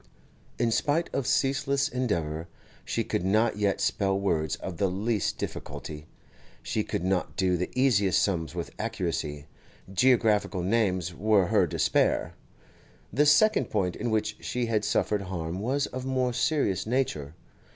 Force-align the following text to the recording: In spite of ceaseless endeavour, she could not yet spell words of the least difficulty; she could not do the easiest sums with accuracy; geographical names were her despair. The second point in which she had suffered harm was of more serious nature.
In 0.57 0.71
spite 0.71 1.13
of 1.13 1.27
ceaseless 1.27 1.87
endeavour, 1.87 2.47
she 2.83 3.03
could 3.03 3.23
not 3.23 3.57
yet 3.57 3.79
spell 3.79 4.19
words 4.19 4.55
of 4.55 4.77
the 4.77 4.89
least 4.89 5.37
difficulty; 5.37 6.07
she 6.63 6.83
could 6.83 7.03
not 7.03 7.35
do 7.37 7.55
the 7.55 7.69
easiest 7.75 8.19
sums 8.23 8.55
with 8.55 8.71
accuracy; 8.79 9.45
geographical 9.93 10.63
names 10.63 11.13
were 11.13 11.45
her 11.49 11.67
despair. 11.67 12.33
The 13.13 13.27
second 13.27 13.65
point 13.69 13.95
in 13.95 14.09
which 14.09 14.37
she 14.43 14.65
had 14.65 14.83
suffered 14.83 15.21
harm 15.21 15.59
was 15.59 15.85
of 15.85 16.03
more 16.03 16.33
serious 16.33 16.87
nature. 16.87 17.35